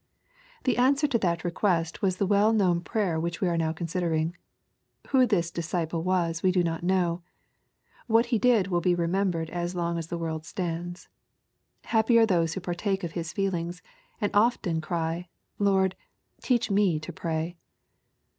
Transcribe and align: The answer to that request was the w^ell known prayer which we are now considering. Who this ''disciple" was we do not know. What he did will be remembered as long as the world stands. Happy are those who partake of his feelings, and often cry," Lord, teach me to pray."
The 0.63 0.77
answer 0.77 1.05
to 1.05 1.19
that 1.19 1.43
request 1.43 2.01
was 2.01 2.17
the 2.17 2.27
w^ell 2.27 2.55
known 2.55 2.81
prayer 2.81 3.19
which 3.19 3.39
we 3.39 3.47
are 3.47 3.55
now 3.55 3.71
considering. 3.71 4.35
Who 5.09 5.27
this 5.27 5.51
''disciple" 5.51 6.01
was 6.03 6.41
we 6.41 6.51
do 6.51 6.63
not 6.63 6.81
know. 6.81 7.21
What 8.07 8.25
he 8.33 8.39
did 8.39 8.69
will 8.69 8.81
be 8.81 8.95
remembered 8.95 9.51
as 9.51 9.75
long 9.75 9.99
as 9.99 10.07
the 10.07 10.17
world 10.17 10.43
stands. 10.43 11.07
Happy 11.83 12.17
are 12.17 12.25
those 12.25 12.53
who 12.55 12.61
partake 12.61 13.03
of 13.03 13.11
his 13.11 13.31
feelings, 13.31 13.83
and 14.19 14.31
often 14.33 14.81
cry," 14.81 15.27
Lord, 15.59 15.95
teach 16.41 16.71
me 16.71 16.99
to 16.99 17.13
pray." 17.13 17.57